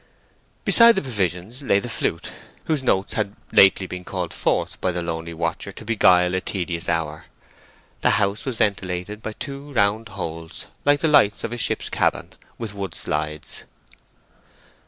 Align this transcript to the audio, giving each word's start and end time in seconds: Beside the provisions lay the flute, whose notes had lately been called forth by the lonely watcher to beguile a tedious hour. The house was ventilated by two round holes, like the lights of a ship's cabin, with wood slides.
Beside 0.65 0.95
the 0.95 1.01
provisions 1.03 1.61
lay 1.61 1.77
the 1.77 1.87
flute, 1.87 2.31
whose 2.63 2.81
notes 2.81 3.13
had 3.13 3.35
lately 3.51 3.85
been 3.85 4.03
called 4.03 4.33
forth 4.33 4.81
by 4.81 4.91
the 4.91 5.03
lonely 5.03 5.31
watcher 5.31 5.71
to 5.73 5.85
beguile 5.85 6.33
a 6.33 6.41
tedious 6.41 6.89
hour. 6.89 7.25
The 8.01 8.09
house 8.17 8.43
was 8.43 8.55
ventilated 8.57 9.21
by 9.21 9.33
two 9.33 9.71
round 9.73 10.09
holes, 10.09 10.65
like 10.85 11.01
the 11.01 11.07
lights 11.07 11.43
of 11.43 11.53
a 11.53 11.57
ship's 11.59 11.89
cabin, 11.89 12.33
with 12.57 12.73
wood 12.73 12.95
slides. 12.95 13.65